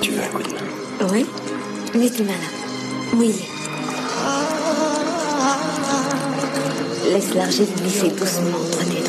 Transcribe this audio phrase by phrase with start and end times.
[0.00, 1.26] Tu veux un coup de main Oui
[1.94, 3.16] Mettez-moi là.
[3.16, 3.34] Mouillé.
[7.12, 9.07] Laisse l'argile glisser doucement entre tes.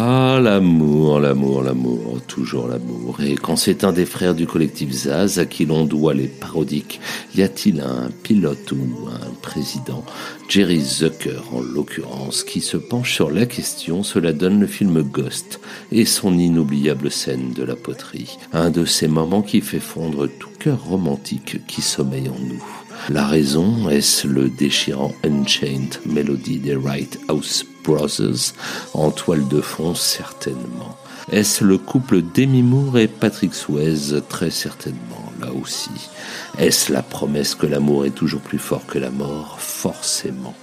[0.00, 3.18] Ah, l'amour, l'amour, l'amour, toujours l'amour.
[3.22, 6.98] Et quand c'est un des frères du collectif Zaz à qui l'on doit les parodiques,
[7.34, 10.02] y a-t-il un pilote ou un président?
[10.48, 15.60] Jerry Zucker, en l'occurrence, qui se penche sur la question, cela donne le film Ghost
[15.90, 18.38] et son inoubliable scène de la poterie.
[18.54, 22.64] Un de ces moments qui fait fondre tout cœur romantique qui sommeille en nous.
[23.10, 28.54] La raison, est-ce le déchirant Unchained Melody des Right House Brothers
[28.94, 30.96] en toile de fond certainement
[31.30, 34.22] Est-ce le couple Demi Moore et Patrick Swayze?
[34.28, 36.10] Très certainement, là aussi.
[36.58, 39.56] Est-ce la promesse que l'amour est toujours plus fort que la mort?
[39.60, 40.54] Forcément.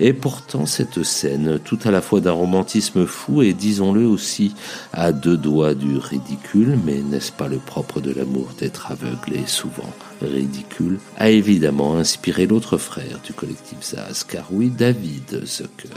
[0.00, 4.54] Et pourtant, cette scène, tout à la fois d'un romantisme fou et, disons-le aussi,
[4.92, 9.46] à deux doigts du ridicule, mais n'est-ce pas le propre de l'amour d'être aveugle et
[9.46, 15.88] souvent ridicule, a évidemment inspiré l'autre frère du collectif Zaz, car oui, David Zucker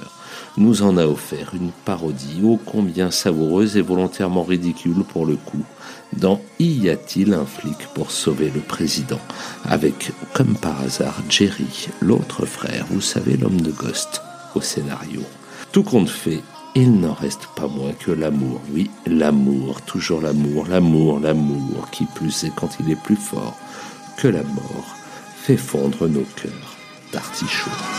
[0.58, 5.64] nous en a offert une parodie ô combien savoureuse et volontairement ridicule pour le coup,
[6.18, 9.20] dans Y a-t-il un flic pour sauver le président?
[9.66, 14.22] avec, comme par hasard, Jerry, l'autre frère, vous savez, l'homme Ghost,
[14.56, 15.22] au scénario.
[15.72, 16.42] Tout compte fait,
[16.76, 22.44] il n'en reste pas moins que l'amour, oui, l'amour, toujours l'amour, l'amour, l'amour, qui plus
[22.44, 23.58] est quand il est plus fort
[24.18, 24.96] que la mort,
[25.44, 26.76] fait fondre nos cœurs
[27.12, 27.99] d'artichaut.